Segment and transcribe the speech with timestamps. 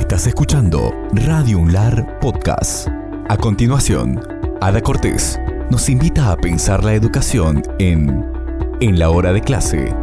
[0.00, 2.88] Estás escuchando Radio Unlar Podcast.
[3.28, 4.18] A continuación,
[4.60, 5.38] Ada Cortés
[5.70, 8.32] nos invita a pensar la educación en
[8.80, 9.94] En la hora de clase.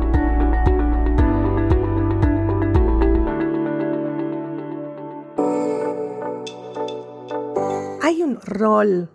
[8.01, 9.09] Hay un rol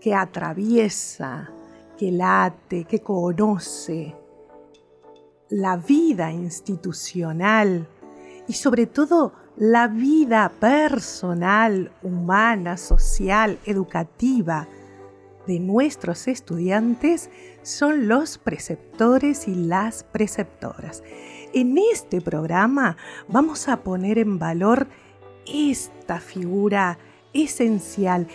[0.00, 1.50] que atraviesa,
[1.98, 4.16] que late, que conoce
[5.50, 7.86] la vida institucional
[8.48, 14.66] y sobre todo la vida personal, humana, social, educativa
[15.46, 17.30] de nuestros estudiantes
[17.62, 21.02] son los preceptores y las preceptoras.
[21.52, 22.96] En este programa
[23.28, 24.86] vamos a poner en valor
[25.46, 26.98] esta figura
[27.32, 28.28] esencial,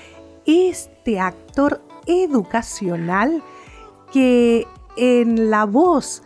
[0.45, 3.41] este actor educacional
[4.11, 6.23] que en la voz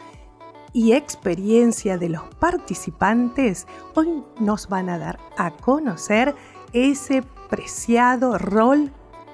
[0.73, 6.35] y experiencia de los participantes, hoy nos van a dar a conocer
[6.73, 8.91] ese preciado rol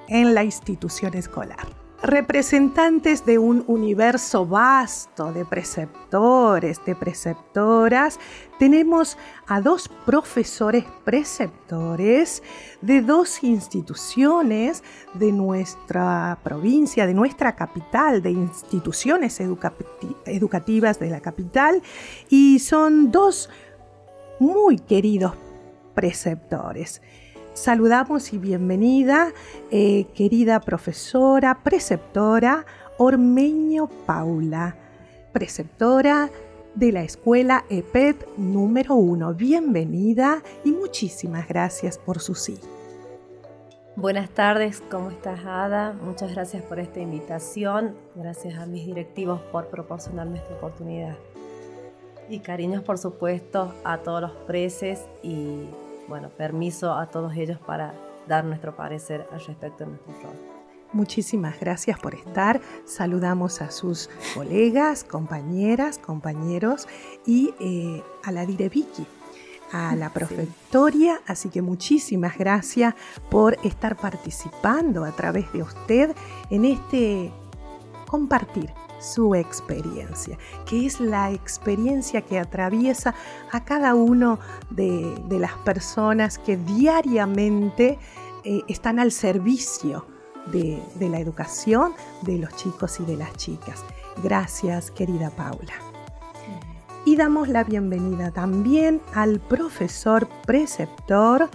[0.08, 8.20] en la institución escolar representantes de un universo vasto de preceptores, de preceptoras,
[8.58, 12.42] tenemos a dos profesores preceptores
[12.80, 21.82] de dos instituciones de nuestra provincia, de nuestra capital, de instituciones educativas de la capital,
[22.28, 23.50] y son dos
[24.38, 25.32] muy queridos
[25.94, 27.02] preceptores.
[27.58, 29.32] Saludamos y bienvenida,
[29.72, 32.64] eh, querida profesora, preceptora
[32.98, 34.76] Ormeño Paula,
[35.32, 36.30] preceptora
[36.76, 39.34] de la escuela EPET número 1.
[39.34, 42.60] Bienvenida y muchísimas gracias por su sí.
[43.96, 45.94] Buenas tardes, ¿cómo estás Ada?
[46.00, 51.16] Muchas gracias por esta invitación, gracias a mis directivos por proporcionarme esta oportunidad.
[52.28, 55.64] Y cariños por supuesto a todos los preces y
[56.08, 57.94] bueno, permiso a todos ellos para
[58.26, 60.58] dar nuestro parecer al respecto de nuestro rol.
[60.92, 62.60] Muchísimas gracias por estar.
[62.86, 66.88] Saludamos a sus colegas, compañeras, compañeros
[67.26, 69.06] y eh, a la Dire Vicky,
[69.70, 71.20] a la profectoria.
[71.26, 72.94] Así que muchísimas gracias
[73.30, 76.16] por estar participando a través de usted
[76.48, 77.32] en este
[78.06, 83.14] compartir su experiencia, que es la experiencia que atraviesa
[83.52, 84.38] a cada uno
[84.70, 87.98] de, las personas que diariamente
[88.44, 90.06] eh, están al servicio
[90.46, 91.92] de, de la educación
[92.22, 93.84] de los chicos y de las chicas.
[94.22, 95.74] Gracias, querida Paula.
[97.04, 101.48] Y damos la bienvenida también al profesor preceptor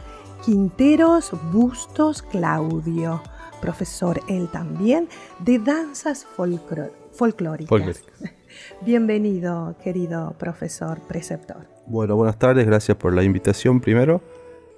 [0.43, 3.21] Quinteros Bustos Claudio,
[3.61, 5.07] profesor él también
[5.39, 8.03] de danzas folclóricas folclóricas.
[8.81, 11.67] Bienvenido, querido profesor preceptor.
[11.87, 14.21] Bueno, buenas tardes, gracias por la invitación primero.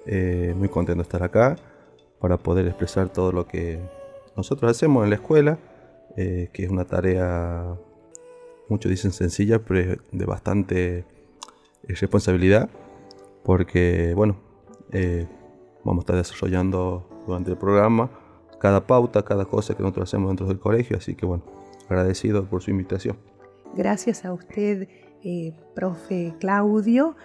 [0.06, 1.56] Eh, muy contento de estar acá
[2.20, 3.80] para poder expresar todo lo que
[4.36, 5.58] nosotros hacemos en la escuela,
[6.16, 7.76] eh, que es una tarea,
[8.68, 11.04] muchos dicen sencilla, pero de bastante eh,
[11.88, 12.68] responsabilidad,
[13.44, 14.36] porque, bueno,
[15.84, 18.10] vamos a estar desarrollando durante el programa
[18.58, 21.44] cada pauta, cada cosa que nosotros hacemos dentro del colegio, así que, bueno,
[21.88, 23.18] agradecido por su invitación.
[23.74, 24.88] Gracias a usted,
[25.22, 27.16] eh, profe Claudio,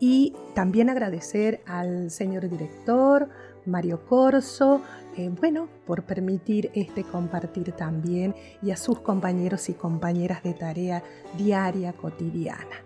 [0.00, 3.28] y también agradecer al señor director,
[3.66, 4.80] Mario Corso,
[5.16, 11.02] eh, bueno, por permitir este compartir también, y a sus compañeros y compañeras de tarea
[11.36, 12.84] diaria, cotidiana.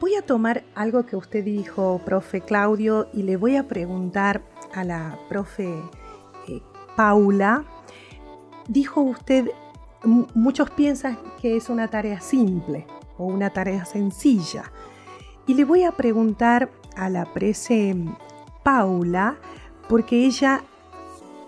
[0.00, 4.42] Voy a tomar algo que usted dijo, profe Claudio, y le voy a preguntar
[4.74, 5.68] a la profe
[6.48, 6.60] eh,
[6.96, 7.64] Paula.
[8.68, 9.48] Dijo usted
[10.04, 12.86] muchos piensan que es una tarea simple
[13.18, 14.72] o una tarea sencilla.
[15.46, 17.94] Y le voy a preguntar a la prece
[18.62, 19.36] Paula,
[19.88, 20.62] porque ella,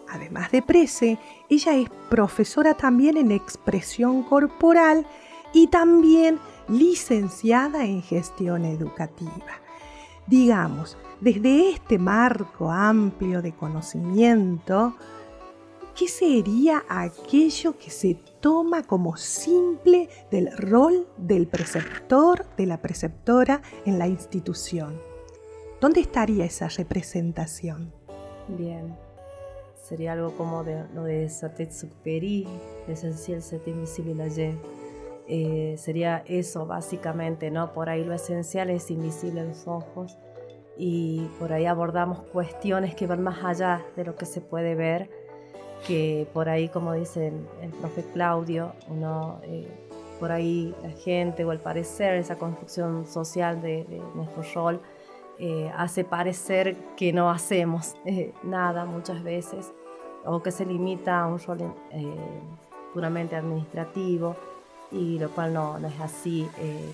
[0.09, 1.19] además de prece,
[1.49, 5.07] ella es profesora también en expresión corporal
[5.55, 9.61] y también licenciada en gestión educativa.
[10.27, 14.95] Digamos, desde este marco amplio de conocimiento,
[15.97, 23.63] ¿qué sería aquello que se toma como simple del rol del preceptor, de la preceptora
[23.87, 25.01] en la institución?
[25.81, 27.93] ¿Dónde estaría esa representación?
[28.49, 28.95] Bien,
[29.83, 32.47] sería algo como de, lo de Satet Superi,
[32.87, 34.55] esencial Set Invisible
[35.29, 37.73] eh, sería eso básicamente, ¿no?
[37.73, 40.17] Por ahí lo esencial es invisible a los ojos
[40.77, 45.26] y por ahí abordamos cuestiones que van más allá de lo que se puede ver
[45.85, 49.69] que por ahí, como dice el, profe Claudio, uno, eh,
[50.19, 54.81] por ahí la gente o el parecer, esa construcción social de, nuestro rol,
[55.39, 59.73] eh, hace parecer que no hacemos eh, nada muchas veces
[60.25, 61.75] o que se limita a un rol
[62.93, 64.35] puramente administrativo
[64.91, 66.49] y lo cual no, no es así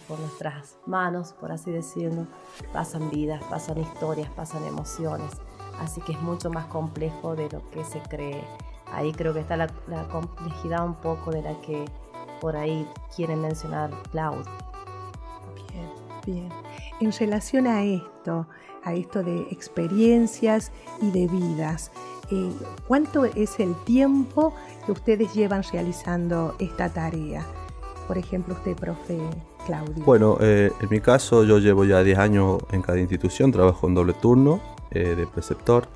[0.06, 2.26] por nuestras manos, por así decirlo.
[2.75, 5.31] Pasan vidas, pasan historias, pasan emociones,
[5.79, 8.43] así que es mucho más complejo de lo que se cree.
[8.92, 11.84] Ahí creo que está la, la complejidad un poco de la que
[12.40, 14.44] por ahí quieren mencionar Cloud.
[15.72, 15.90] Bien,
[16.26, 16.48] bien.
[17.00, 18.46] En relación a esto,
[18.84, 21.90] a esto de experiencias y de vidas,
[22.30, 22.50] eh,
[22.88, 24.54] ¿cuánto es el tiempo
[24.86, 27.44] que ustedes llevan realizando esta tarea?
[28.08, 29.18] Por ejemplo, usted, profe
[29.66, 30.04] Claudio.
[30.04, 33.94] Bueno, eh, en mi caso yo llevo ya 10 años en cada institución, trabajo en
[33.94, 34.60] doble turno
[34.90, 35.86] eh, de preceptor.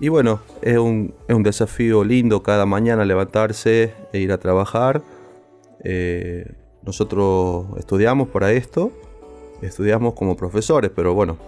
[0.00, 5.02] Y bueno, es un, es un desafío lindo cada mañana levantarse e ir a trabajar
[5.82, 6.46] eh,
[6.82, 8.92] nosotros estudiamos para esto,
[9.62, 11.38] estudiamos como profesores, pero bueno,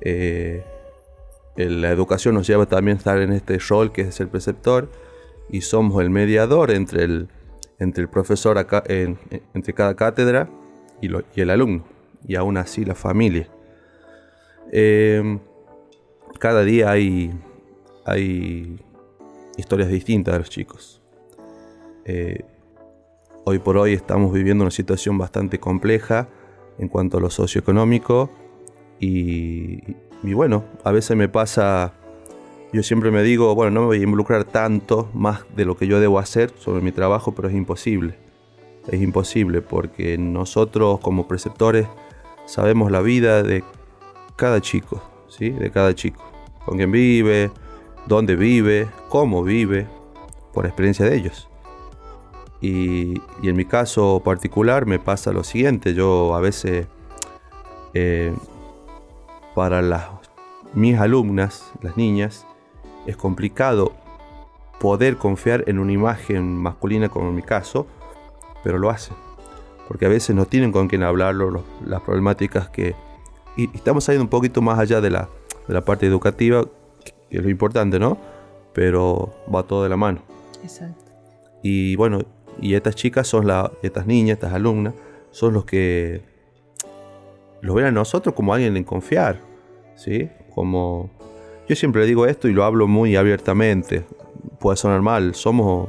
[0.00, 0.64] eh,
[1.56, 4.88] la educación nos lleva también a estar en este rol que es el preceptor
[5.50, 7.28] y somos el mediador entre el,
[7.78, 10.48] entre el profesor entre cada cátedra
[11.00, 11.10] y,
[11.40, 11.84] el alumno,
[12.26, 13.48] y aún así la familia.
[14.70, 15.38] Eh,
[16.38, 17.32] cada día hay,
[18.08, 18.78] hay
[19.56, 21.02] historias distintas de los chicos.
[23.44, 26.28] Hoy por hoy estamos viviendo una situación bastante compleja
[26.78, 28.30] en cuanto a lo socioeconómico
[29.00, 29.80] y,
[30.22, 31.92] bueno, a veces me pasa,
[32.72, 35.86] yo siempre me digo, bueno, no me voy a involucrar tanto más de lo que
[35.86, 38.16] yo debo hacer sobre mi trabajo, pero es imposible.
[38.90, 41.86] Es imposible porque nosotros como preceptores
[42.46, 43.62] sabemos la vida de
[44.36, 45.50] cada chico, ¿sí?
[45.50, 46.24] De cada chico.
[46.64, 47.50] Con quién vive,
[48.08, 49.86] dónde vive, cómo vive,
[50.52, 51.48] por experiencia de ellos.
[52.60, 56.86] Y, en mi caso particular me pasa lo siguiente, yo a veces
[57.94, 58.34] eh,
[59.54, 60.08] para las,
[60.74, 62.46] mis alumnas, las niñas,
[63.06, 63.92] es complicado
[64.80, 67.86] poder confiar en una imagen masculina como en mi caso,
[68.64, 69.16] pero lo hacen.
[69.86, 72.94] Porque a veces no tienen con quién hablarlo, las problemáticas que...
[73.56, 75.28] Y, estamos saliendo un poquito más allá de la,
[75.66, 76.64] de la parte educativa,
[77.30, 78.18] que es lo importante, ¿no?
[78.72, 80.22] Pero va todo de la mano.
[80.62, 81.04] Exacto.
[81.62, 82.20] Y bueno,
[82.60, 84.94] y estas chicas son las, estas niñas, estas alumnas,
[85.30, 86.22] son los que
[87.60, 89.40] los ven a nosotros como alguien en confiar,
[89.96, 90.30] ¿sí?
[90.54, 91.10] Como
[91.68, 94.04] yo siempre digo esto y lo hablo muy abiertamente.
[94.58, 95.88] Puede sonar mal, somos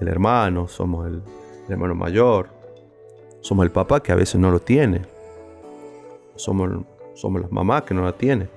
[0.00, 1.22] el hermano, somos el,
[1.68, 2.48] hermano mayor,
[3.40, 5.02] somos el papá que a veces no lo tiene,
[6.36, 6.70] somos,
[7.14, 8.48] somos las mamás que no la tiene,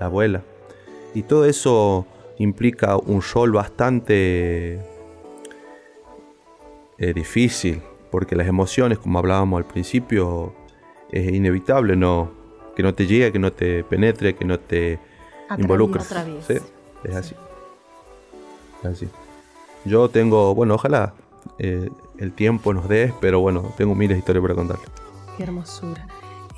[0.00, 0.42] la abuela.
[1.14, 2.06] Y todo eso
[2.38, 4.80] implica un rol bastante
[6.98, 10.52] es difícil, porque las emociones, como hablábamos al principio,
[11.10, 12.30] es inevitable no,
[12.74, 14.98] que no te llegue, que no te penetre, que no te
[15.56, 16.02] involucre.
[16.02, 16.54] ¿sí?
[17.04, 17.34] Es así.
[18.82, 19.08] así.
[19.84, 21.14] Yo tengo, bueno, ojalá
[21.58, 21.88] eh,
[22.18, 24.84] el tiempo nos dé, pero bueno, tengo miles de historias para contarle.
[25.36, 26.06] Qué hermosura.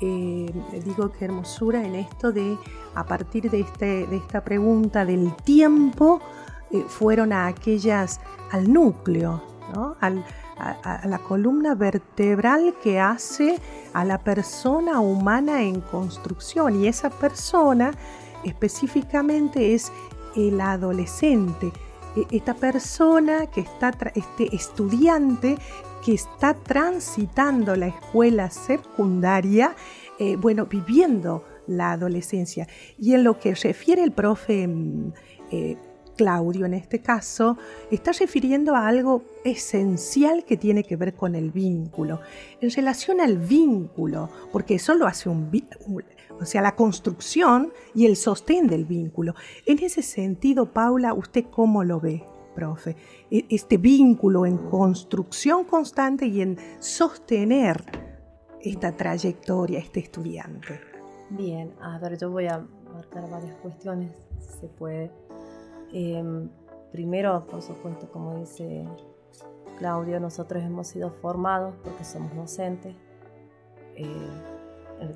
[0.03, 0.51] Eh,
[0.83, 2.57] digo qué hermosura en esto de,
[2.95, 6.19] a partir de, este, esta pregunta del tiempo,
[6.71, 8.19] eh, fueron a aquellas,
[8.51, 9.43] al núcleo,
[10.01, 10.09] a,
[11.05, 13.59] la columna vertebral que hace
[13.93, 16.81] a la persona humana en construcción.
[16.81, 17.91] Y esa persona
[18.43, 19.91] específicamente es
[20.35, 21.71] el adolescente.
[22.15, 25.57] E, esta persona que está, este estudiante
[26.03, 29.75] que está transitando la escuela secundaria,
[30.19, 32.67] eh, bueno, viviendo la adolescencia.
[32.97, 35.13] Y en lo que refiere el profe mm,
[35.51, 35.77] eh,
[36.17, 37.57] Claudio en este caso
[37.89, 42.19] está refiriendo a algo esencial que tiene que ver con el vínculo.
[42.59, 45.49] En relación al vínculo, porque eso lo hace un,
[46.39, 49.35] o sea, la construcción y el sostén del vínculo.
[49.65, 52.95] En ese sentido, Paula, ¿usted cómo lo ve, profe?
[53.29, 57.83] E, este vínculo en construcción constante y en sostener
[58.61, 60.79] esta trayectoria, este estudiante.
[61.29, 65.11] Bien, a ver, yo voy a marcar varias cuestiones, si se puede.
[65.93, 66.49] Em,
[66.91, 68.85] primero, por supuesto, como dice
[69.79, 72.95] Claudio, nosotros hemos sido formados porque somos docentes.
[73.95, 74.60] Eh,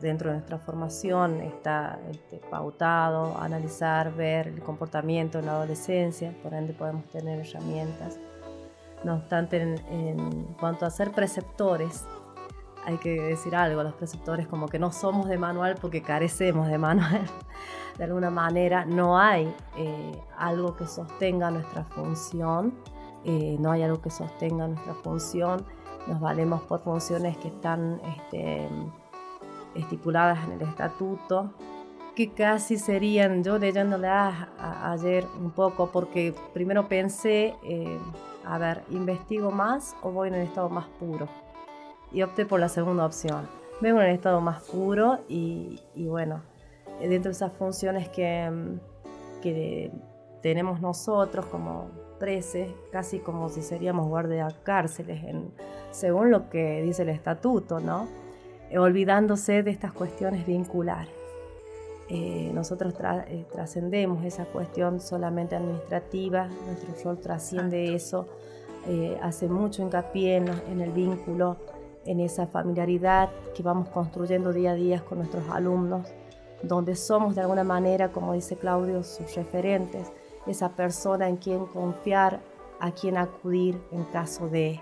[0.02, 6.54] dentro de nuestra formación está este, pautado analizar, ver el comportamiento en la adolescencia, por
[6.54, 8.20] ende podemos tener herramientas.
[9.04, 12.06] No obstante, en, en cuanto a ser preceptores,
[12.86, 16.78] hay que decir algo, los preceptores como que no somos de manual porque carecemos de
[16.78, 17.26] manual
[17.98, 22.74] de alguna manera no hay eh, algo que sostenga nuestra función,
[23.24, 25.66] eh, no hay algo que sostenga nuestra función,
[26.08, 28.70] nos valemos por funciones que están este,
[29.76, 31.52] estipuladas en el estatuto
[32.16, 34.50] que casi serían, yo leyéndola
[34.84, 38.00] ayer un poco, porque primero pensé, eh,
[38.46, 41.28] a ver, ¿investigo más o voy en el estado más puro?
[42.14, 43.48] Y opté por la segunda opción.
[43.82, 46.42] Vengo en el estado más puro y, bueno,
[47.02, 48.50] dentro de esas funciones que,
[49.42, 49.92] que
[50.42, 55.52] tenemos nosotros como preses, casi como si seríamos guardia cárceles, en,
[55.92, 58.08] según lo que dice el estatuto, ¿no?
[58.78, 61.26] Olvidándose de estas cuestiones vinculares.
[62.08, 62.94] Eh, nosotros
[63.28, 68.28] eh, trascendemos esa cuestión solamente administrativa, nuestro rol trasciende eso,
[68.88, 71.58] eh, hace mucho hincapié en, el vínculo,
[72.06, 76.08] en esa familiaridad que vamos construyendo día a día con nuestros alumnos,
[76.62, 80.12] donde somos de alguna manera, como dice Claudio, sus referentes,
[80.46, 82.40] esa persona en quien confiar,
[82.80, 84.80] a quien acudir en caso de...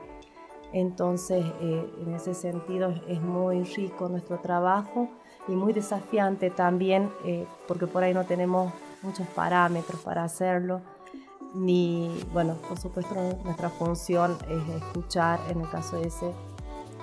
[0.74, 5.08] Entonces, en ese sentido es muy rico nuestro trabajo
[5.48, 10.82] y muy desafiante también, eh, porque por ahí no tenemos muchos parámetros para hacerlo.
[11.53, 13.13] Ni, bueno, por supuesto
[13.44, 16.34] nuestra función es escuchar, en el caso ese,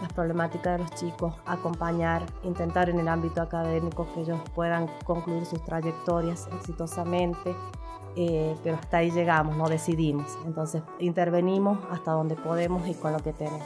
[0.01, 5.47] las problemáticas de los chicos, acompañar, intentar en el ámbito académico que ellos puedan concluir
[5.47, 7.55] sus trayectorias exitosamente,
[8.17, 10.27] eh, pero hasta ahí llegamos, no decidimos.
[10.47, 13.63] Entonces intervenimos hasta donde podemos y con lo que tenemos.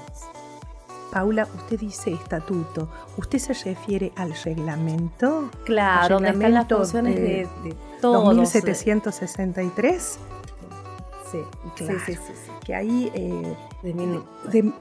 [1.13, 5.49] Paula, usted dice estatuto, ¿usted se refiere al reglamento?
[5.65, 8.35] Claro, donde están las funciones de, de todos.
[8.37, 10.19] 2763.
[11.31, 11.39] Sí,
[11.77, 14.73] claro, sí, sí, sí, Que ahí eh, de,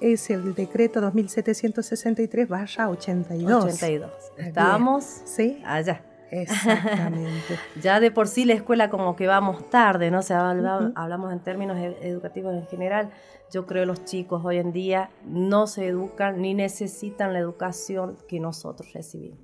[0.00, 3.64] es el decreto 2763 vaya 82.
[3.64, 4.10] 82.
[4.36, 5.62] Estamos ¿Sí?
[5.64, 6.07] allá.
[6.30, 7.58] Exactamente.
[7.82, 10.18] ya de por sí la escuela como que vamos tarde, ¿no?
[10.18, 13.10] O sea, hablamos en términos educativos en general.
[13.50, 18.16] Yo creo que los chicos hoy en día no se educan ni necesitan la educación
[18.28, 19.38] que nosotros recibimos.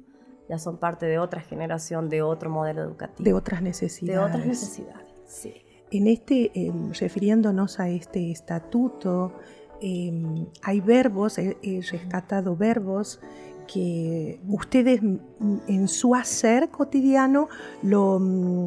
[0.48, 3.24] Ya son parte de otra generación, de otro modelo educativo.
[3.24, 4.20] De otras necesidades.
[4.20, 5.54] De otras necesidades, sí.
[5.90, 9.32] En este, em, refiriéndonos a este estatuto,
[9.80, 11.56] em, hay verbos, he,
[11.90, 13.20] rescatado verbos
[13.66, 17.48] que ustedes en su hacer cotidiano
[17.82, 18.66] lo, mm,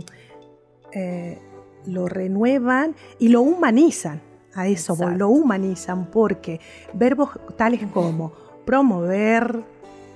[0.94, 1.40] eh,
[1.86, 4.22] lo renuevan y lo humanizan.
[4.54, 6.60] A eso lo humanizan porque
[6.94, 8.34] verbos tales como
[8.66, 9.64] promover,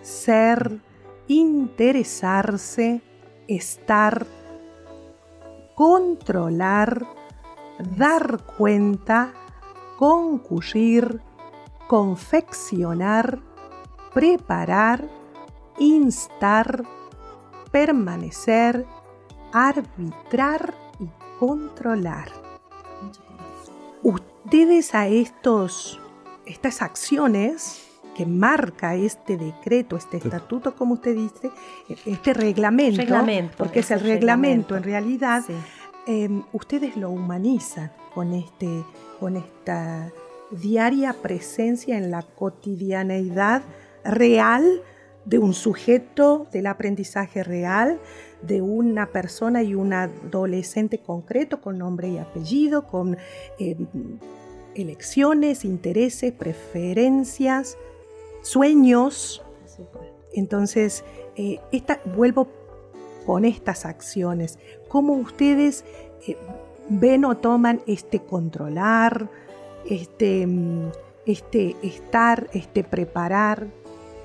[0.02, 0.80] ser,
[1.28, 3.02] interesarse,
[3.48, 4.26] estar,
[5.76, 7.06] controlar,
[7.98, 9.34] dar cuenta,
[9.98, 11.22] concurrir,
[11.88, 13.40] confeccionar,
[14.14, 15.08] preparar,
[15.80, 16.84] instar,
[17.72, 18.86] permanecer,
[19.54, 21.08] arbitrar y
[21.40, 22.32] controlar.
[24.04, 26.00] Ustedes a estos,
[26.46, 31.52] estas acciones que marca este decreto, este estatuto, como usted dice,
[32.06, 33.04] este reglamento,
[33.58, 35.44] porque es el reglamento, en realidad,
[36.06, 38.84] em, ustedes lo humanizan con, este,
[39.20, 40.12] con esta
[40.50, 43.62] diaria presencia en la cotidianeidad
[44.04, 44.82] real
[45.26, 48.00] de un sujeto del aprendizaje real,
[48.42, 53.18] de una persona y un adolescente concreto con nombre y apellido, con
[53.60, 53.78] eh,
[54.74, 57.78] elecciones, intereses, preferencias,
[58.42, 59.44] sueños.
[60.34, 61.04] Entonces,
[61.36, 61.60] eh,
[62.16, 62.48] vuelvo
[63.26, 64.58] con estas acciones.
[64.88, 65.86] ¿Cómo ustedes
[66.28, 66.36] eh,
[66.90, 69.30] ven o toman este controlar,
[69.86, 70.48] este,
[71.26, 73.68] este estar, este preparar,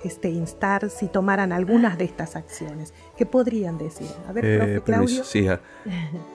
[0.07, 2.95] este instar, si tomaran algunas de estas acciones?
[3.17, 4.09] ¿Qué podrían decir?
[4.29, 5.25] A ver, eh, Claudio.
[5.25, 5.61] Sí, ah,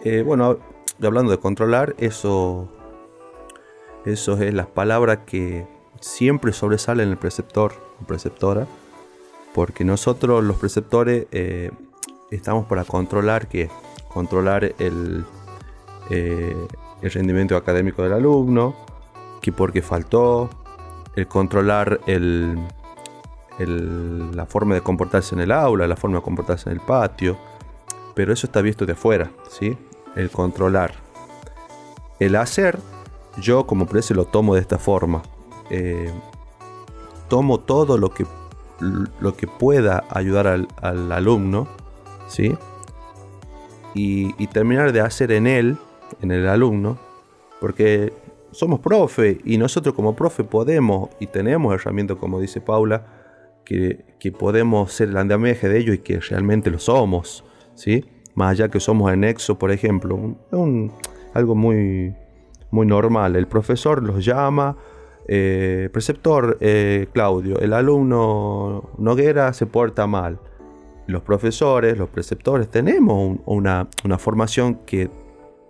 [0.04, 0.58] eh, bueno,
[1.02, 2.70] hablando de controlar, eso,
[4.06, 5.68] eso es las palabras que
[6.00, 8.68] siempre sobresalen en el preceptor o preceptora,
[9.54, 11.72] porque nosotros los preceptores eh,
[12.32, 13.70] estamos para controlar que
[14.10, 15.26] controlar el,
[16.10, 18.76] el rendimiento académico del alumno,
[19.42, 20.50] que porque faltó,
[21.16, 22.58] el controlar el,
[23.68, 27.38] la forma de comportarse en el aula, la forma de comportarse en el patio,
[28.16, 29.78] pero eso está visto de afuera, ¿sí?
[30.16, 30.94] El controlar.
[32.20, 32.80] El hacer,
[33.38, 35.22] yo como precio lo tomo de esta forma.
[35.70, 36.12] Eh,
[37.30, 38.26] tomo todo lo que,
[38.80, 41.68] lo que pueda ayudar al, alumno,
[42.28, 42.56] ¿sí?
[43.94, 45.78] Y, y, terminar de hacer en él,
[46.22, 46.98] en el alumno,
[47.60, 48.14] porque
[48.52, 53.21] somos profe y nosotros como profe podemos y tenemos herramientas, como dice Paula,
[53.66, 54.04] que,
[54.38, 57.44] podemos ser el andamiaje de ellos y que realmente lo somos,
[57.76, 58.06] ¿sí?
[58.36, 60.92] Más allá que somos anexo, por ejemplo, un,
[61.34, 62.14] algo muy,
[62.70, 63.36] muy normal.
[63.36, 64.78] El profesor los llama,
[65.92, 70.40] preceptor eh, Claudio, el alumno Noguera se porta mal.
[71.08, 73.88] los profesores, los preceptores, tenemos una,
[74.18, 75.10] formación que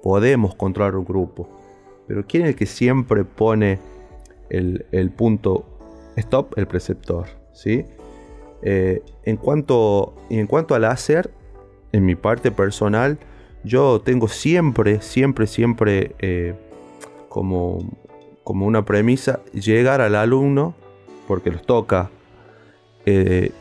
[0.03, 1.49] podemos controlar un grupo.
[2.07, 3.79] Pero ¿quién es el que siempre pone
[4.49, 5.65] el, punto
[6.15, 6.57] stop?
[6.57, 7.40] El preceptor.
[7.53, 7.85] ¿Sí?
[8.61, 11.31] Eh, en, cuanto, en cuanto al hacer,
[11.91, 13.17] en mi parte personal,
[13.63, 16.55] yo tengo siempre, siempre, siempre eh,
[17.29, 17.79] como,
[18.43, 20.73] como una premisa llegar al alumno,
[21.27, 22.09] porque los toca
[23.05, 23.51] eh,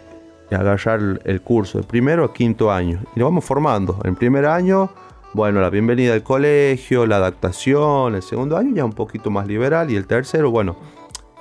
[0.50, 3.00] agarrar el curso de primero a quinto año.
[3.14, 3.98] Y lo vamos formando.
[4.04, 4.90] En primer año,
[5.32, 8.14] bueno, la bienvenida al colegio, la adaptación.
[8.14, 9.90] El segundo año ya un poquito más liberal.
[9.90, 10.76] Y el tercero, bueno,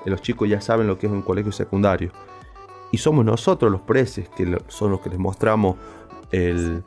[0.06, 2.12] los chicos ya saben lo que es un colegio secundario.
[2.92, 5.76] Y somos nosotros los preces que son los que les mostramos
[6.32, 6.84] el,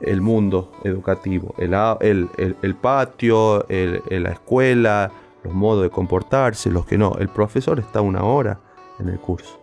[0.00, 2.28] el mundo educativo, el,
[2.62, 5.10] el, patio, la escuela,
[5.42, 7.16] los modos de comportarse, los que no.
[7.18, 8.60] El profesor está una hora
[8.98, 9.60] en el curso.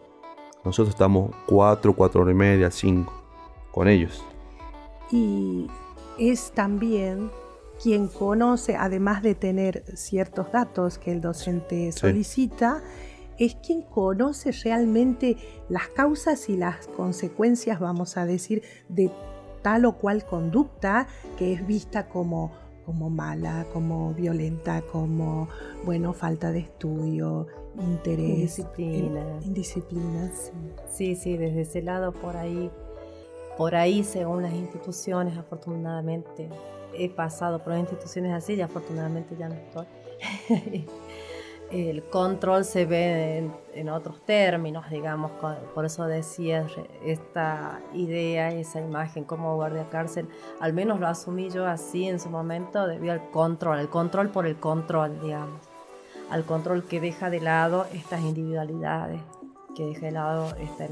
[0.63, 3.13] Nosotros estamos cuatro, cuatro horas y media, cinco
[3.71, 4.23] con ellos.
[5.11, 5.67] Y
[6.19, 7.31] es también
[7.81, 12.81] quien conoce, además de tener ciertos datos que el docente solicita,
[13.37, 15.37] es quien conoce realmente
[15.69, 19.11] las causas y las consecuencias, vamos a decir, de
[19.61, 21.07] tal o cual conducta
[21.37, 22.51] que es vista como,
[22.85, 25.47] como mala, como violenta, como,
[25.85, 27.47] bueno, falta de estudio,
[27.79, 29.39] interés, indisciplina.
[29.41, 30.31] indisciplina.
[30.89, 31.15] Sí.
[31.15, 32.69] sí, desde ese lado por ahí,
[33.57, 36.49] por ahí según las instituciones, afortunadamente
[36.93, 39.85] he pasado por instituciones así y afortunadamente ya no estoy.
[41.71, 45.31] el control se ve en, otros términos, digamos,
[45.73, 46.67] por eso decía
[47.03, 50.27] esta idea, esa imagen como guardia cárcel,
[50.59, 54.45] al menos lo asumí yo así en su momento debido al control, el control por
[54.45, 55.61] el control, digamos,
[56.29, 59.21] al control que deja de lado estas individualidades,
[59.75, 60.85] que deja de lado esta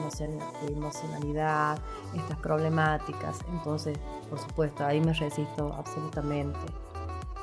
[0.67, 1.77] emocionalidad,
[2.15, 3.98] estas problemáticas, entonces,
[4.29, 6.59] por supuesto, ahí me resisto absolutamente.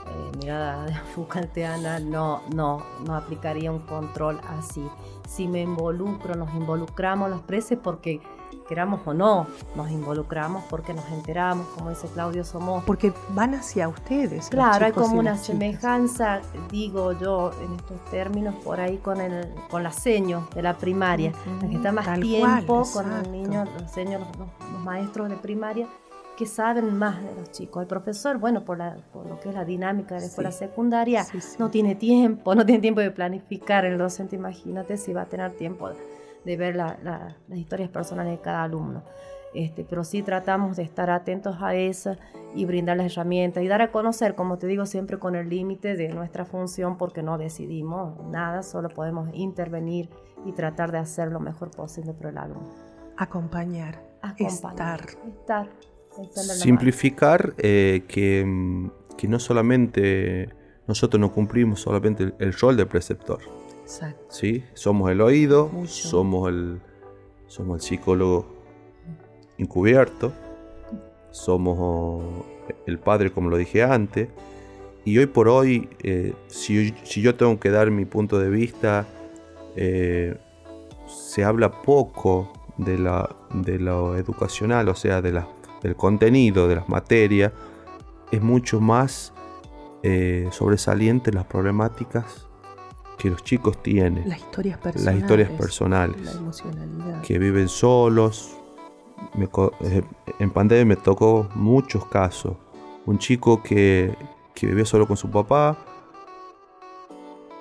[0.06, 4.86] Eh, mirada Foucaultiana, no, no, no aplicaría un control así.
[5.28, 8.20] Si me involucro, nos involucramos los presos porque
[8.68, 12.84] queramos o no, nos involucramos porque nos enteramos, como dice Claudio, somos...
[12.84, 14.48] Porque van hacia ustedes.
[14.48, 16.40] Claro, hay como una semejanza,
[16.70, 21.32] digo yo, en estos términos, por ahí con el con la seño de la primaria,
[21.62, 25.86] la que está más tiempo con el niño, los seños, los maestros de primaria,
[26.36, 27.82] que saben más de los chicos.
[27.82, 31.26] El profesor, bueno, por, lo que es la dinámica de la escuela secundaria,
[31.58, 34.36] no tiene tiempo, no tiene tiempo de planificar el docente.
[34.36, 35.90] Imagínate si va a tener tiempo
[36.44, 36.96] de ver las
[37.50, 39.02] historias personales de cada alumno.
[39.54, 42.16] Este, pero sí tratamos de estar atentos a eso
[42.54, 45.96] y brindar las herramientas y dar a conocer, como te digo, siempre con el límite
[45.96, 50.10] de nuestra función, porque no decidimos nada, solo podemos intervenir
[50.44, 52.70] y tratar de hacer lo mejor posible por el alumno.
[53.16, 55.00] Acompañar, Acompañar estar.
[55.26, 55.95] estar
[56.32, 60.48] Simplificar eh, que, que, no solamente
[60.86, 63.40] nosotros no cumplimos solamente el, rol de preceptor.
[63.82, 64.24] Exacto.
[64.28, 64.64] ¿sí?
[64.74, 66.80] Somos el oído, somos el,
[67.46, 68.46] somos el psicólogo
[69.58, 70.32] encubierto,
[71.30, 72.44] somos
[72.86, 74.28] el padre como lo dije antes.
[75.04, 79.06] Y hoy por hoy, eh, si, si, yo tengo que dar mi punto de vista,
[79.76, 80.36] eh,
[81.06, 85.46] se habla poco de, la, de lo educacional, o sea, de las
[85.86, 87.52] del contenido, de las materias,
[88.30, 89.32] es mucho más
[90.02, 92.46] eh, sobresaliente las problemáticas
[93.18, 94.28] que los chicos tienen.
[94.28, 95.14] Las historias personales.
[95.14, 96.20] Las historias personales.
[96.20, 97.22] La emocionalidad.
[97.22, 98.56] Que viven solos.
[99.80, 100.02] Eh,
[100.38, 102.56] en pandemia me tocó muchos casos.
[103.06, 104.14] Un chico que,
[104.54, 105.78] que vivía solo con su papá.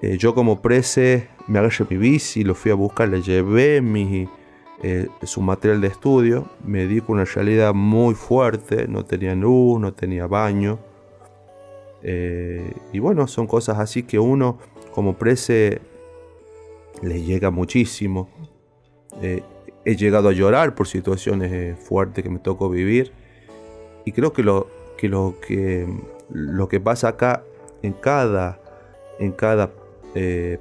[0.01, 4.27] Eh, yo como prese me agarré mi bici, lo fui a buscar, le llevé mi
[4.83, 9.93] eh, su material de estudio, me di una realidad muy fuerte, no tenía luz, no
[9.93, 10.79] tenía baño.
[12.03, 14.59] Eh, y bueno, son cosas así que uno
[14.93, 15.81] como prese
[17.01, 18.29] le llega muchísimo.
[19.21, 19.43] Eh,
[19.85, 23.11] he llegado a llorar por situaciones fuertes que me tocó vivir.
[24.03, 25.88] Y creo que lo que, lo que,
[26.29, 27.43] lo que pasa acá
[27.81, 28.59] en cada,
[29.19, 29.71] en cada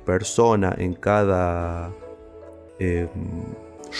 [0.05, 1.93] persona, en cada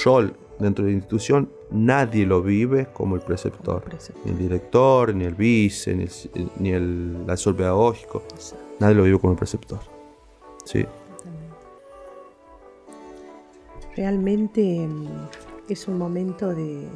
[0.05, 3.85] rol dentro de la institución, nadie lo vive como el preceptor.
[4.25, 5.95] Ni el director, ni el vice,
[6.59, 8.23] ni el, asesor pedagógico.
[8.81, 9.81] Nadie lo vive como el preceptor.
[10.65, 10.87] Sí.
[13.97, 15.29] Realmente mm,
[15.69, 16.89] es un momento de,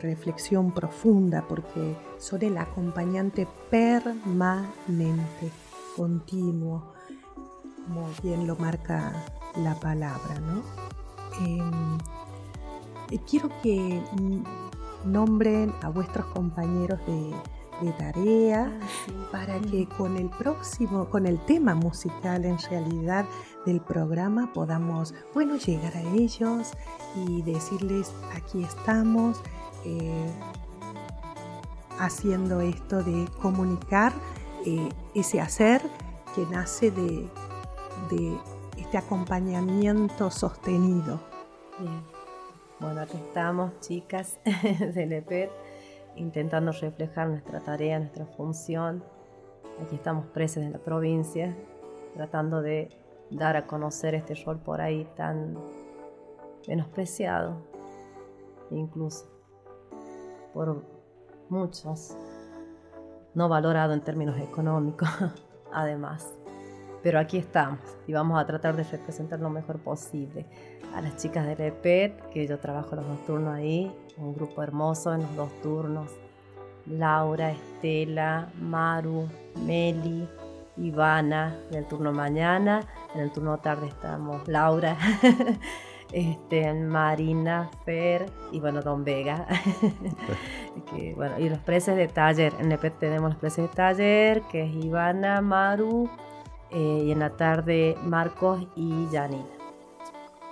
[0.00, 5.50] reflexión profunda porque son el acompañante permanente,
[5.96, 6.92] continuo,
[7.84, 9.12] como bien lo marca
[9.56, 10.62] la palabra, ¿no?
[11.40, 11.98] Em,
[13.10, 14.02] eh, quiero que
[15.04, 17.34] nombren a vuestros compañeros de,
[17.98, 18.86] tarea Ah,
[19.30, 23.26] para que con el próximo, con el tema musical en realidad
[23.66, 26.72] del programa podamos, bueno, llegar a ellos
[27.14, 29.42] y decirles aquí estamos
[29.84, 30.32] eh,
[31.98, 34.14] haciendo esto de comunicar
[34.64, 35.82] eh, ese hacer
[36.34, 37.28] que nace de,
[38.10, 38.38] de
[38.86, 41.18] este acompañamiento sostenido.
[41.80, 42.04] Bien.
[42.78, 44.38] Bueno, aquí estamos, chicas
[44.94, 45.50] del EPET,
[46.14, 49.02] intentando reflejar nuestra tarea, nuestra función.
[49.82, 51.56] Aquí estamos presos en la provincia,
[52.14, 52.96] tratando de
[53.28, 55.58] dar a conocer este rol por ahí tan
[56.68, 57.56] menospreciado,
[58.70, 59.26] incluso
[60.54, 60.84] por
[61.48, 62.16] muchos,
[63.34, 65.08] no valorado en términos económicos,
[65.72, 66.32] además.
[67.06, 70.44] Pero aquí estamos y vamos a tratar de representar lo mejor posible
[70.92, 75.14] a las chicas del EPET, que yo trabajo los dos turnos ahí, un grupo hermoso
[75.14, 76.10] en los dos turnos.
[76.84, 79.28] Laura, Estela, Maru,
[79.64, 80.28] Meli,
[80.78, 82.80] Ivana en el turno mañana,
[83.14, 84.96] en el turno tarde estamos Laura,
[86.12, 89.46] este, Marina, Fer y bueno, Don Vega.
[90.90, 94.64] que, bueno, y los preces de taller, en EPET tenemos los preces de taller, que
[94.64, 96.10] es Ivana, Maru,
[96.70, 99.44] eh, y en la tarde Marcos y Janina.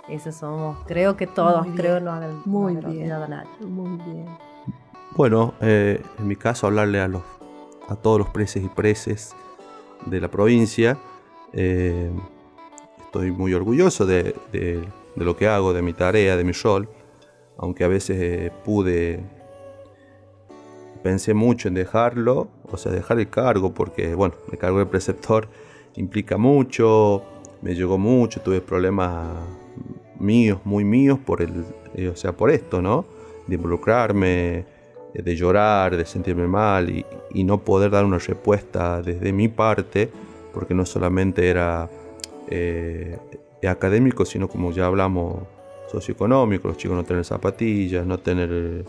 [0.07, 3.01] Esos somos, creo que todos, creo no haber, muy no haber bien.
[3.03, 3.49] olvidado a nadie.
[3.61, 4.25] Muy bien.
[5.15, 7.23] Bueno, eh, en mi caso hablarle a, los,
[7.87, 9.35] a todos los preces y preces
[10.05, 10.97] de la provincia.
[11.53, 12.11] Eh,
[12.99, 16.89] estoy muy orgulloso de, de- de lo que hago, de mi tarea, de mi rol,
[17.57, 19.23] aunque a veces eh, pude,
[21.01, 25.47] pensé mucho en dejarlo, o sea, dejar el cargo, porque bueno, el cargo de preceptor
[25.97, 27.23] implica mucho,
[27.61, 29.37] me llegó mucho, tuve problemas
[30.19, 33.05] míos, muy míos, por el, eh, o sea, por esto, ¿no?
[33.47, 34.65] De involucrarme,
[35.13, 39.47] eh, de llorar, de sentirme mal y, y no poder dar una respuesta desde mi
[39.47, 40.09] parte,
[40.53, 41.89] porque no solamente era
[42.49, 43.17] eh,
[43.67, 45.43] académico, sino como ya hablamos,
[45.91, 48.85] socioeconómico, los chicos no tener zapatillas, no tener...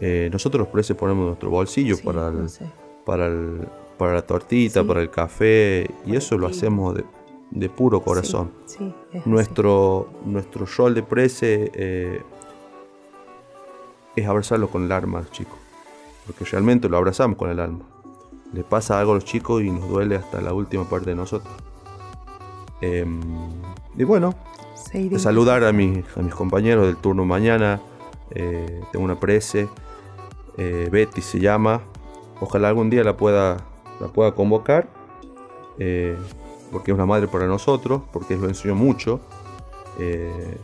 [0.00, 2.64] eh, nosotros los presos ponemos nuestro bolsillo Sí, para, el- no sé.
[3.04, 3.66] para, el-
[4.02, 4.86] para la tortita, Sí.
[4.86, 7.04] para el café, y eso lo hacemos de,
[7.52, 8.50] de puro corazón.
[8.66, 9.22] Sí, sí.
[9.26, 12.22] Nuestro, nuestro rol de prese eh,
[14.16, 15.58] es abrazarlo con el alma, chicos.
[16.26, 17.84] Porque realmente lo abrazamos con el alma.
[18.52, 21.52] Le pasa algo a los chicos y nos duele hasta la última parte de nosotros.
[22.80, 23.20] Em,
[23.96, 24.34] y bueno,
[24.92, 27.80] de saludar a mis, a mis compañeros del turno mañana.
[28.34, 29.68] eh, tengo una prese,
[30.56, 31.82] eh, Betty se llama.
[32.40, 33.58] Ojalá algún día la pueda,
[34.02, 34.88] la pueda convocar,
[35.78, 36.16] eh,
[36.70, 39.20] porque es una madre para nosotros, porque lo enseñó mucho.
[39.98, 40.58] Eh,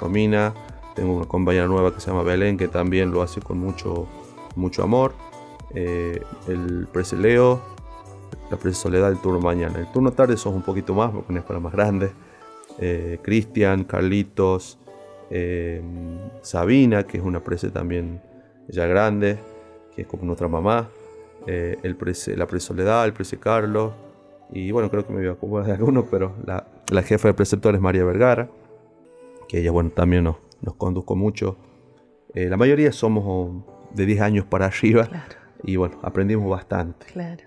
[0.00, 0.54] Romina,
[0.94, 4.06] tengo una compañera nueva que se llama Belén, que también lo hace con mucho,
[4.56, 5.12] mucho amor.
[5.74, 7.60] Eh, el prese Leo,
[8.50, 9.78] la prese Soledad, el turno mañana.
[9.78, 12.12] El turno tarde son un poquito más, porque es para más grandes
[12.78, 14.78] eh, Cristian, Carlitos,
[15.30, 15.82] eh,
[16.42, 18.20] Sabina, que es una prese también
[18.68, 19.38] ya grande,
[19.94, 20.88] que es como nuestra mamá,
[21.46, 23.92] eh, el prese- la prese Soledad, el prese Carlos,
[24.52, 27.78] y bueno, creo que me voy a de algunos, pero la, la jefa de preceptores
[27.78, 28.48] es María Vergara,
[29.48, 31.56] que ella, bueno, también nos, nos conduzco mucho.
[32.34, 35.34] Eh, la mayoría somos de 10 años para arriba, Claro.
[35.62, 37.06] y bueno, aprendimos bastante.
[37.06, 37.42] Claro.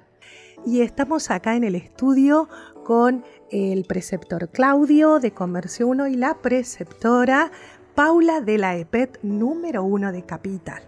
[0.65, 2.49] Y estamos acá en el estudio
[2.83, 7.51] con el preceptor Claudio de Comercio 1 y la preceptora
[7.95, 10.83] Paula de la EPET número 1 de Capital.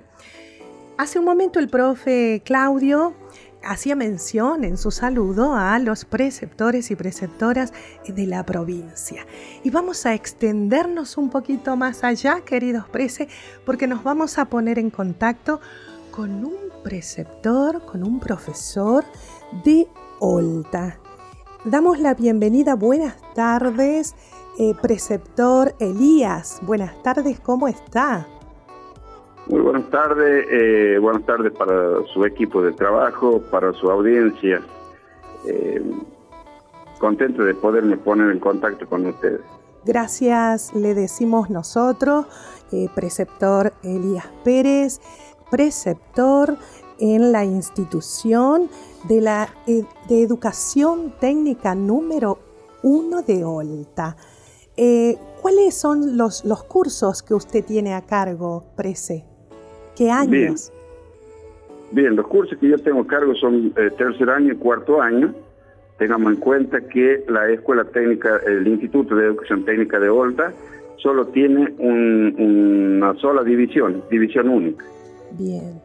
[1.00, 3.14] Hace un momento el profe Claudio
[3.64, 7.72] hacía mención en su saludo a los preceptores y preceptoras
[8.06, 9.26] de la provincia.
[9.64, 13.30] Y vamos a extendernos un poquito más allá, queridos prece,
[13.66, 15.62] porque nos vamos a poner en contacto
[16.12, 19.06] con un preceptor, con un profesor
[19.64, 19.88] de
[20.20, 21.00] Olta.
[21.64, 24.16] Damos la bienvenida, buenas tardes,
[24.58, 26.60] eh, preceptor Elías.
[26.62, 28.28] Buenas tardes, ¿cómo está?
[29.50, 34.62] Muy buenas tardes, eh, buenas tardes para su equipo de trabajo, para su audiencia.
[35.48, 35.82] Eh,
[37.00, 39.42] contento de poderme poner en contacto con ustedes.
[39.86, 42.28] Gracias, le decimos nosotros,
[42.72, 45.02] eh, preceptor Elías Pérez,
[45.50, 46.56] preceptor
[47.00, 48.70] en la institución
[49.08, 52.38] de la e- de educación técnica número
[52.84, 54.16] uno de Olta.
[54.78, 59.26] Eh, ¿Cuáles son los, los cursos que usted tiene a cargo, Prece?
[60.00, 60.72] ¿Qué años?
[61.92, 65.34] Bien, los cursos que yo tengo a cargo son eh, tercer año y cuarto año.
[65.98, 70.54] Tengamos en cuenta que la Escuela Técnica, el Instituto de Educación Técnica de Olta,
[70.98, 72.34] solo tiene un-
[72.98, 74.86] una sola división, división única.
[75.38, 75.82] Bien.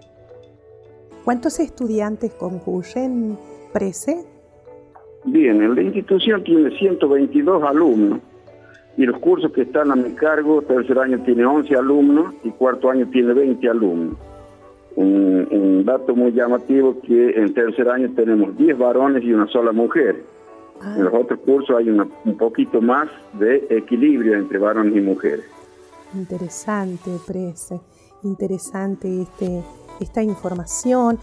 [1.24, 3.36] ¿Cuántos estudiantes concurren,
[3.72, 4.24] Prese?
[5.24, 8.20] Bien, la institución tiene 122 alumnos
[8.96, 12.90] y los cursos que están a mi cargo, tercer año tiene 11 alumnos y cuarto
[12.90, 14.16] año tiene 20 alumnos.
[14.96, 20.22] Un, dato muy llamativo que en tercer año tenemos 10 varones y una sola mujer.
[20.82, 25.44] En los otros cursos hay un poquito más de equilibrio entre varones y mujeres.
[26.14, 27.80] Interesante, Prese,
[28.22, 29.62] interesante este,
[30.00, 31.18] esta información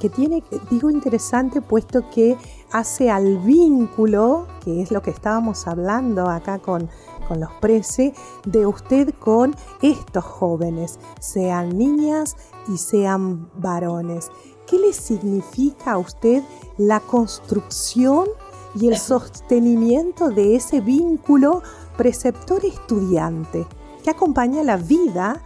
[0.00, 2.36] que tiene, digo interesante puesto que
[2.72, 6.88] hace al vínculo, que es lo que estábamos hablando acá con,
[7.26, 12.36] con los Prese, de usted con estos jóvenes, sean niñas
[12.68, 14.30] y sean varones.
[14.66, 16.42] ¿Qué le significa a usted
[16.78, 18.26] la construcción
[18.74, 21.62] y el sostenimiento de ese vínculo
[21.96, 23.66] preceptor-estudiante
[24.02, 25.42] que acompaña la vida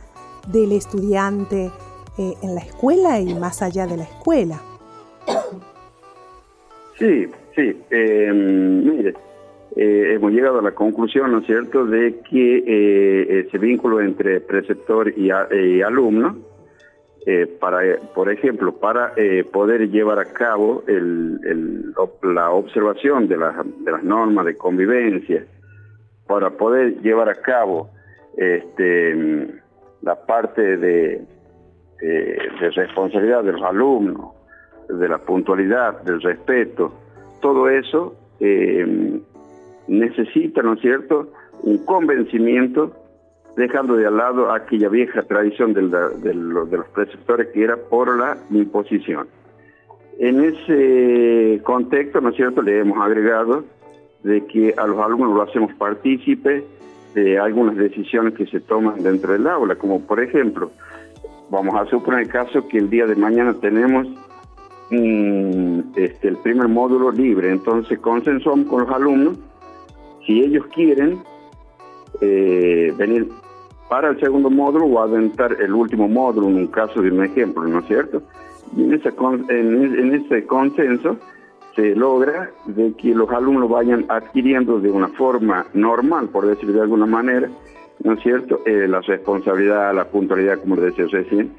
[0.47, 1.73] del estudiante
[2.19, 4.61] eh, en la escuela y más allá de la escuela?
[6.99, 7.77] Sí, sí.
[7.91, 9.15] Em, mire,
[9.77, 14.41] eh, hemos llegado a la conclusión, ¿no es cierto?, de que eh, ese vínculo entre
[14.41, 16.37] preceptor y, alumno,
[17.59, 17.81] para,
[18.15, 19.15] por ejemplo, para
[19.51, 20.85] poder llevar a cabo
[22.23, 25.43] la observación de, las normas de convivencia,
[26.27, 27.89] para poder llevar a cabo
[28.37, 29.49] este,
[30.03, 31.25] la parte de
[32.77, 34.35] responsabilidad de los alumnos,
[34.89, 36.93] de la puntualidad, del respeto,
[37.41, 39.21] todo eso eh,
[39.89, 41.29] necesita, ¿no es cierto?,
[41.63, 42.93] un convencimiento,
[43.57, 49.29] dejando de al lado aquella vieja tradición de los preceptores que era por la imposición.
[50.19, 53.65] En ese contexto, ¿no es cierto?, le hemos agregado
[54.23, 56.65] de que a los alumnos lo hacemos partícipe
[57.15, 60.71] de algunas decisiones que se toman dentro del aula, como por ejemplo,
[61.51, 64.09] vamos a suponer el caso que el día de mañana tenemos
[64.95, 69.39] mm, este, el primer módulo libre, entonces consensuamos con los alumnos
[70.27, 71.19] si ellos quieren
[72.21, 73.29] eh, venir
[73.89, 77.63] para el segundo módulo o adentar el último módulo, en un caso de un ejemplo,
[77.65, 78.23] ¿no es cierto?
[78.77, 81.19] Y en ese, en ese consenso
[81.77, 86.83] se logra de que los alumnos vayan adquiriendo de una forma normal, por decirlo de
[86.83, 87.49] alguna manera,
[88.03, 91.53] ¿no es cierto?, eh, la responsabilidad, la puntualidad, como decía recién,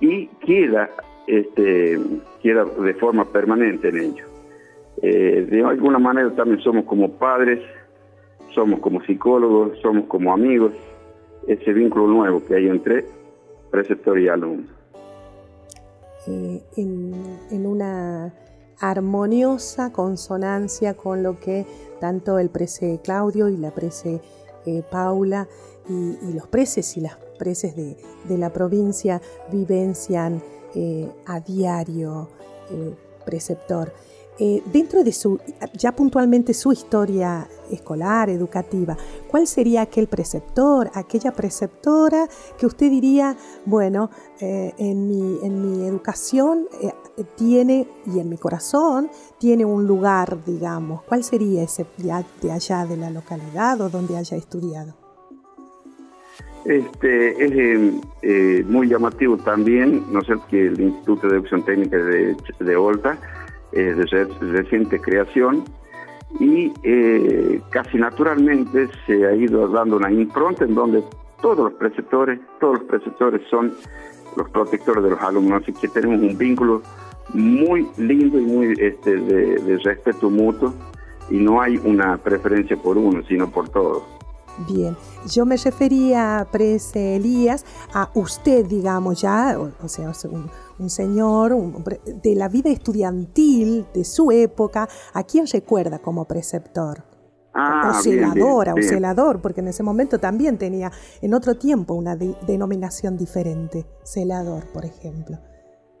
[0.00, 0.90] y queda,
[1.30, 1.98] este,
[2.42, 4.24] queda de forma permanente en ello.
[5.02, 7.60] Eh, de alguna manera también somos como padres,
[8.54, 10.72] somos como psicólogos, somos como amigos,
[11.46, 13.04] ese vínculo nuevo que hay entre
[13.70, 14.66] preceptor y alumno.
[16.26, 18.34] Eh, en, una
[18.80, 21.64] armoniosa consonancia con lo que
[22.00, 24.20] tanto el prece Claudio y la prece
[24.90, 25.48] Paula
[25.88, 27.96] y, los preces y las preces de,
[28.38, 30.42] la provincia vivencian
[30.74, 32.28] eh, a diario,
[32.70, 33.92] eh, preceptor.
[34.38, 35.38] Eh, dentro de su,
[35.74, 38.96] ya puntualmente su historia escolar, educativa,
[39.30, 44.08] ¿cuál sería aquel preceptor, aquella preceptora que usted diría, bueno,
[44.40, 46.68] en, mi, en mi educación
[47.36, 51.02] tiene, y en mi corazón, tiene un lugar, digamos?
[51.02, 51.84] ¿Cuál sería ese
[52.40, 54.99] de allá de la localidad o donde haya estudiado?
[56.64, 61.96] Este, es eh, eh, muy llamativo también, no sé, que el Instituto de Educación Técnica
[61.96, 63.18] de, de Olta
[63.72, 65.64] es de reciente creación
[66.38, 71.02] y eh, casi naturalmente se ha ido dando una impronta en donde
[71.40, 73.72] todos los preceptores, todos los preceptores son
[74.36, 76.82] los protectores de los alumnos, así que tenemos un vínculo
[77.32, 80.74] muy lindo y muy este, de respeto mutuo
[81.30, 84.19] y no hay una preferencia por uno, sino por todos.
[84.68, 90.12] Bien, yo me refería, Prese Elías, a usted, digamos, ya, o, sea,
[90.78, 91.56] un, señor
[92.22, 97.04] de la vida estudiantil de su época, ¿a quién recuerda como preceptor?
[97.54, 102.14] Ah, o celadora, o celador, porque en ese momento también tenía en otro tiempo una
[102.14, 105.38] denominación diferente, celador, por ejemplo.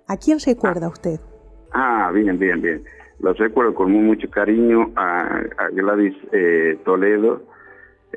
[0.06, 0.90] ¿A quién recuerda ah.
[0.90, 1.20] usted?
[1.72, 2.84] Ah, bien, bien, bien.
[3.20, 7.42] Lo recuerdo con mucho cariño a, Gladys eh, Toledo,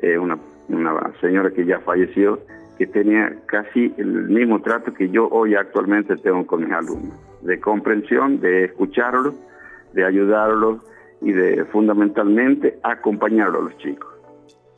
[0.02, 2.40] eh, una, una señora que ya falleció,
[2.78, 7.60] que tenía casi el mismo trato que yo hoy actualmente tengo con mis alumnos, de
[7.60, 9.34] comprensión, de escucharlos,
[9.92, 10.80] de ayudarlos
[11.20, 14.08] y de fundamentalmente acompañarlos a los chicos.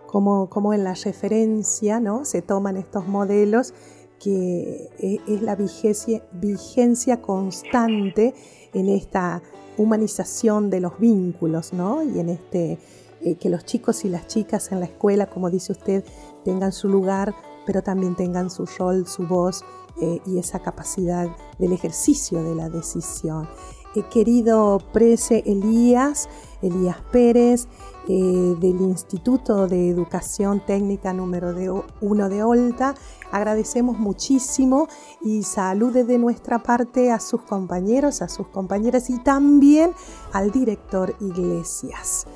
[0.06, 2.24] Como, como en la referencia ¿no?
[2.24, 3.74] se toman estos modelos
[4.22, 8.34] que e, es la vigencia, vigencia constante
[8.72, 9.42] en esta
[9.76, 12.02] humanización de los vínculos ¿no?
[12.02, 12.78] y en este
[13.26, 16.04] eh, que los chicos y las chicas en la escuela, como dice usted,
[16.44, 17.34] tengan su lugar
[17.66, 19.64] pero también tengan su rol, su voz
[20.00, 21.26] eh, y esa capacidad
[21.58, 23.48] del ejercicio de la decisión.
[23.96, 26.28] Eh, querido Prese Elías,
[26.62, 27.66] Elías Pérez,
[28.06, 32.94] del Instituto de Educación Técnica número 1 de Olta.
[33.32, 34.86] Agradecemos muchísimo
[35.20, 39.90] y salude de nuestra parte a sus compañeros, a sus compañeras y también
[40.32, 42.28] al director Iglesias.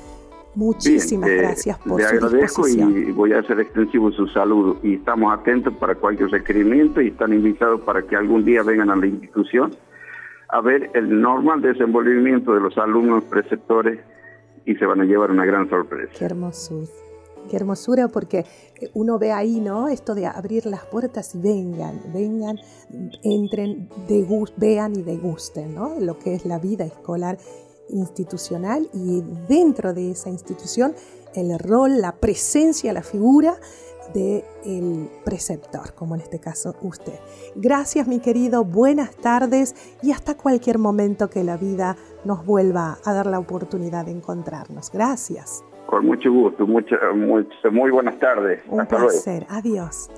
[0.55, 4.77] Muchísimas Bien, eh, gracias por le su agradezco y voy a hacer extensivo su saludo
[4.83, 8.95] y estamos atentos para cualquier requerimiento y están invitados para que algún día vengan a
[8.95, 9.71] la institución
[10.49, 13.99] a ver el normal desenvolvimiento de los alumnos preceptores
[14.65, 16.11] y se van a llevar una gran sorpresa.
[16.17, 16.87] Qué hermosura.
[17.49, 18.45] Qué hermosura porque
[18.93, 19.87] uno ve ahí, ¿no?
[19.87, 22.57] Esto de abrir las puertas y vengan, vengan,
[23.23, 23.89] entren,
[24.57, 25.99] vean y degusten, ¿no?
[25.99, 27.37] Lo que es la vida escolar
[27.91, 30.93] institucional y dentro de esa institución
[31.35, 33.55] el rol, la presencia, la figura
[34.13, 37.19] del preceptor, como en este caso usted.
[37.55, 43.13] Gracias mi querido, buenas tardes y hasta cualquier momento que la vida nos vuelva a
[43.13, 44.91] dar la oportunidad de encontrarnos.
[44.91, 45.63] Gracias.
[45.85, 48.61] Con mucho gusto, mucha, mucha- muy buenas tardes.
[48.69, 49.11] Un Hasta luego.
[49.11, 49.45] placer.
[49.49, 50.09] Adiós.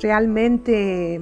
[0.00, 1.20] Realmente, eh,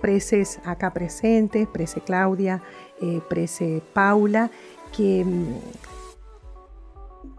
[0.00, 2.62] preces acá presentes, prece Claudia,
[3.00, 4.50] eh, prece Paula,
[4.96, 5.54] que mm,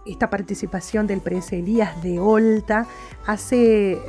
[0.06, 2.86] esta participación del prece Elías de Olta
[3.26, 4.00] hace,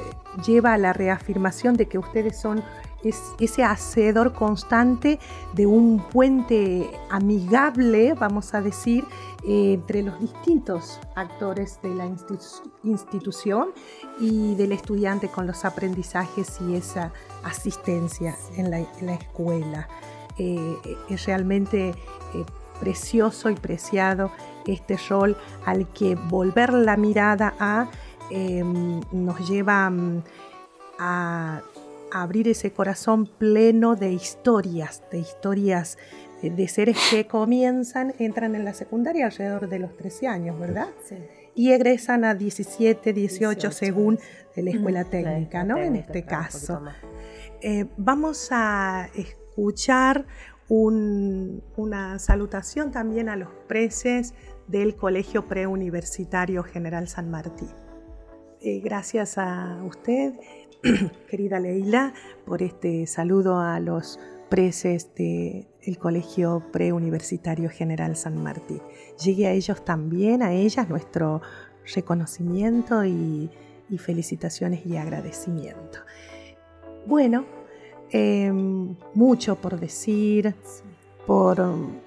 [0.47, 2.63] lleva a la reafirmación de que ustedes son
[3.03, 5.19] es- ese hacedor constante
[5.55, 9.05] de un puente amigable, vamos a decir,
[9.47, 13.69] eh, entre los distintos actores de la institu- institución
[14.19, 17.13] y del estudiante con los aprendizajes y esa
[17.45, 19.89] asistencia en la, en la escuela.
[20.39, 20.77] Eh,
[21.09, 22.45] es realmente eh,
[22.81, 24.31] precioso y preciado
[24.67, 27.89] este rol al que volver la mirada a
[28.31, 28.63] eh,
[29.13, 30.25] nos lleva mm,
[30.99, 31.63] a,
[32.13, 35.97] a abrir ese corazón pleno de historias, de historias
[36.43, 40.89] eh, de seres que comienzan, entran en la secundaria alrededor de los 13 años, ¿verdad?
[41.09, 41.17] Sí.
[41.55, 44.19] Y egresan a 17, 18, 18, según
[44.55, 45.79] la escuela La técnica, ¿no?
[45.79, 46.83] En este caso.
[47.63, 50.27] Eh, vamos a escuchar
[50.69, 54.35] un- una salutación también a los preces
[54.69, 57.71] del Colegio Preuniversitario General San Martín.
[58.61, 60.35] Eh, gracias a usted,
[61.31, 68.81] querida Leila, por este saludo a los preces del Colegio Preuniversitario General San Martín.
[69.23, 71.43] Llegue a ellos también, a ellas, nuestro
[71.95, 73.51] reconocimiento y,
[73.89, 75.99] y felicitaciones y agradecimiento.
[77.07, 77.45] Bueno,
[78.13, 78.53] eh,
[79.15, 80.55] mucho por decir,
[81.27, 81.63] por,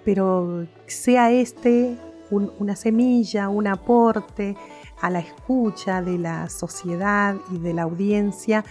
[0.06, 1.98] pero sea este
[2.32, 4.56] un- una semilla, un aporte
[5.02, 8.64] a la escucha de la sociedad y de la audiencia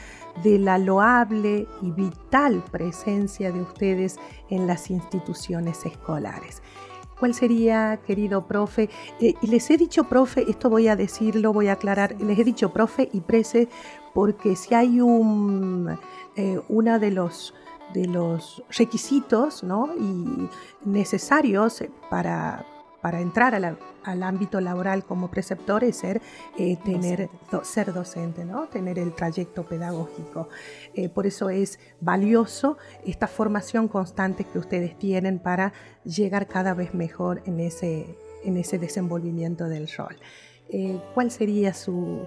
[0.43, 4.19] de la loable y vital presencia de ustedes
[4.51, 6.63] en las instituciones escolares.
[7.19, 8.89] ¿Cuál sería, querido profe?
[9.21, 12.45] Eh, y les he dicho, profe, esto voy a decirlo, voy a aclarar, les he
[12.45, 13.69] dicho, profe y prece,
[14.15, 15.99] porque si hay un,
[16.37, 17.55] eh, una de los,
[17.95, 19.95] de los requisitos ¿no?
[19.97, 20.49] y
[20.85, 22.65] necesarios para,
[23.01, 26.23] para entrar a la- al ámbito laboral como preceptor es ser,
[26.57, 28.67] eh, tener, do- ser docente, ¿no?
[28.69, 30.49] tener el trayecto pedagógico.
[30.95, 35.73] Eh, por eso es valioso esta formación constante que ustedes tienen para
[36.05, 40.17] llegar cada vez mejor en ese, en ese desenvolvimiento del rol.
[40.71, 42.21] Eh, ¿Cuál sería su,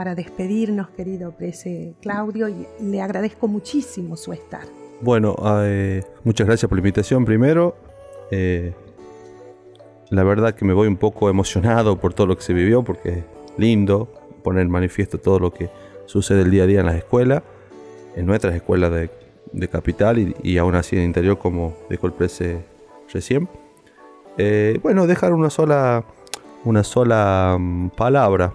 [0.00, 2.48] para despedirnos, querido Prese Claudio?
[2.48, 4.62] Y le agradezco muchísimo su estar.
[5.02, 7.76] Bueno, eh, muchas gracias por la invitación primero.
[8.30, 8.72] Eh,
[10.08, 13.10] la verdad que me voy un poco emocionado por todo lo que se vivió, porque
[13.10, 13.24] es
[13.58, 14.08] lindo
[14.42, 15.68] poner en manifiesto todo lo que
[16.06, 17.42] sucede el día a día en las escuelas,
[18.16, 22.64] en nuestras escuelas de, capital y, y aún así en interior, como dijo el prese
[23.12, 23.50] recién.
[24.38, 26.04] Eh, bueno, dejar una sola,
[26.64, 28.54] una sola mm, palabra.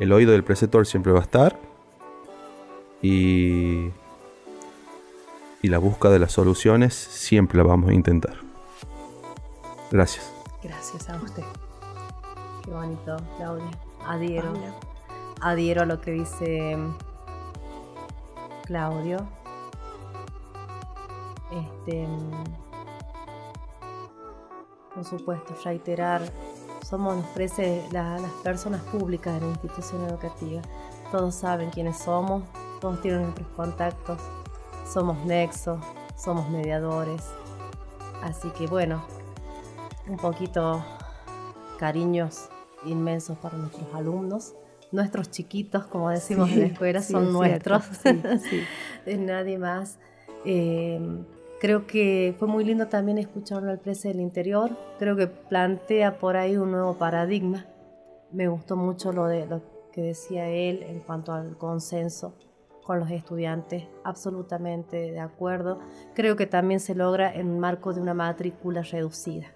[0.00, 1.58] El oído del preceptor siempre va a estar.
[3.02, 3.90] Y
[5.62, 8.36] y la búsqueda de las soluciones siempre la vamos a intentar.
[9.90, 10.32] Gracias.
[10.62, 11.42] Gracias a usted.
[12.64, 13.70] Qué bonito, Claudia.
[14.06, 14.52] Adhiero.
[15.42, 16.78] Adhiero a lo que dice
[18.64, 19.26] Claudio.
[21.50, 22.06] Este,
[24.94, 26.22] por supuesto, reiterar,
[26.88, 30.62] somos los prece- la- las personas públicas de la institución educativa.
[31.12, 32.42] Todos saben quiénes somos,
[32.80, 34.18] todos tienen nuestros contactos,
[34.92, 35.80] somos nexos,
[36.16, 37.22] somos mediadores.
[38.22, 39.02] Así que bueno,
[40.08, 40.84] un poquito
[41.78, 42.48] cariños
[42.84, 44.54] inmensos para nuestros alumnos,
[44.92, 47.84] nuestros chiquitos, como decimos en la escuela, son nuestros,
[49.06, 49.98] de nadie más.
[50.44, 51.24] Em,
[51.60, 56.36] creo que fue muy lindo también escucharlo al Prese del Interior, creo que plantea por
[56.36, 57.66] ahí un nuevo paradigma.
[58.32, 59.60] Me gustó mucho lo, de, lo
[59.92, 62.34] que decía él en cuanto al consenso
[62.82, 65.78] con los estudiantes, absolutamente de acuerdo.
[66.14, 69.48] Creo que también se logra en un marco de una matrícula reducida,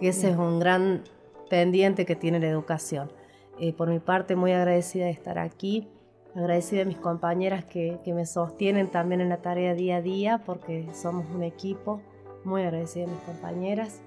[0.00, 1.04] que ese es un gran
[1.50, 3.12] pendiente que tiene la educación.
[3.60, 5.88] Eh, por mi parte, muy agradecida de estar aquí,
[6.34, 10.42] agradecida a mis compañeras que, que, me sostienen también en la tarea día a día,
[10.44, 12.00] porque somos un equipo,
[12.44, 14.00] muy agradecida a mis compañeras,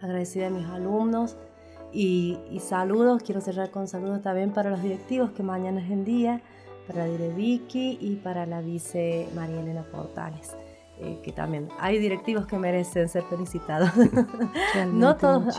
[0.00, 1.36] agradecida a mis alumnos
[1.92, 6.04] y, y saludos, quiero cerrar con saludos también para los directivos, que mañana es el
[6.04, 6.42] día,
[6.86, 10.56] para la dire Vicky y para la vice María Elena Portales.
[10.98, 13.90] Eh, que también hay directivos que merecen ser felicitados.
[14.92, 15.54] no todos,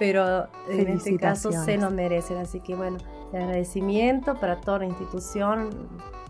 [0.00, 2.38] pero en este caso se lo merecen.
[2.38, 2.98] Así que bueno,
[3.32, 5.70] el agradecimiento para toda la institución,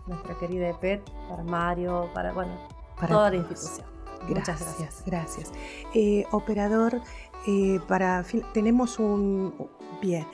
[0.05, 2.51] nuestra querida EPET, para Mario, para, bueno,
[2.97, 3.87] para toda la institución.
[4.27, 5.03] Gracias, Muchas gracias.
[5.07, 5.53] Gracias.
[5.95, 7.01] Eh, operador,
[7.47, 9.55] eh, para tenemos un
[10.01, 10.27] bien,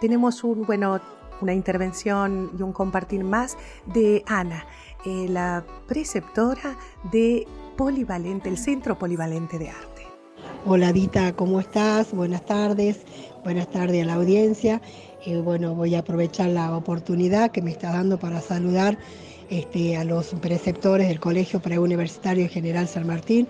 [0.00, 1.00] tenemos un bueno
[1.40, 3.56] una intervención y un compartir más
[3.86, 4.66] de Ana,
[5.08, 6.76] eh, la preceptora
[7.10, 7.46] de
[7.78, 10.06] Polivalente, el Centro Polivalente de Arte.
[10.66, 12.12] Hola Dita, ¿cómo estás?
[12.12, 13.06] Buenas tardes,
[13.42, 14.82] buenas tardes a la audiencia.
[15.24, 18.98] Eh, bueno, voy a aprovechar la oportunidad que me está dando para saludar
[19.48, 23.48] este, a los preceptores del Colegio Preuniversitario General San Martín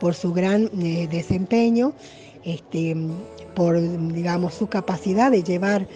[0.00, 1.94] por su gran eh, desempeño,
[2.44, 2.94] este,
[3.54, 3.80] por
[4.12, 5.88] digamos su capacidad de llevar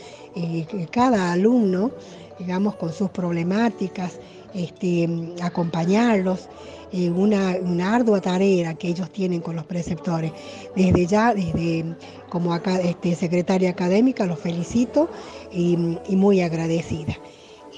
[0.90, 1.90] cada alumno,
[2.38, 4.18] digamos, con sus problemáticas,
[4.54, 5.08] este,
[5.42, 6.48] acompañarlos,
[6.92, 10.32] en eh, una, ardua tarea que ellos tienen con los preceptores.
[10.76, 11.96] Desde ya, desde
[12.28, 15.08] como acá, este, secretaria académica, los felicito
[15.50, 17.16] y, muy agradecida.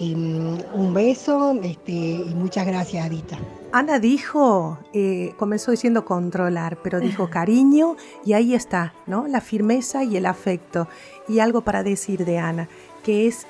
[0.01, 3.39] Mm, un beso este, y muchas gracias, Adita.
[3.73, 9.29] Ana dijo, eh, comenzó diciendo controlar, pero dijo cariño y ahí está, ¿no?
[9.29, 10.89] La firmeza y el afecto
[11.29, 12.69] y algo para decir de Ana,
[13.05, 13.47] que es